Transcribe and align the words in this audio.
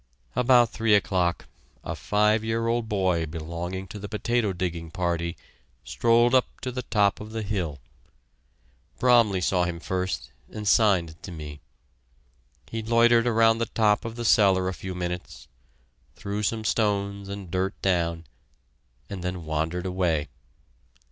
About 0.35 0.71
three 0.71 0.95
o'clock 0.95 1.45
a 1.83 1.95
five 1.95 2.43
year 2.43 2.65
old 2.65 2.89
boy 2.89 3.27
belonging 3.27 3.87
to 3.89 3.99
the 3.99 4.09
potato 4.09 4.51
digging 4.51 4.89
party, 4.89 5.37
strolled 5.83 6.33
up 6.33 6.59
to 6.61 6.71
the 6.71 6.81
top 6.81 7.19
of 7.21 7.33
the 7.33 7.43
hill. 7.43 7.77
Bromley 8.97 9.41
saw 9.41 9.63
him 9.63 9.79
first, 9.79 10.31
and 10.49 10.67
signed 10.67 11.21
to 11.21 11.31
me. 11.31 11.59
He 12.71 12.81
loitered 12.81 13.27
around 13.27 13.59
the 13.59 13.67
top 13.67 14.03
of 14.03 14.15
the 14.15 14.25
cellar 14.25 14.67
a 14.67 14.73
few 14.73 14.95
minutes, 14.95 15.47
threw 16.15 16.41
some 16.41 16.63
stones 16.63 17.29
and 17.29 17.51
dirt 17.51 17.79
down, 17.83 18.23
and 19.07 19.23
then 19.23 19.45
wandered 19.45 19.85
away. 19.85 20.29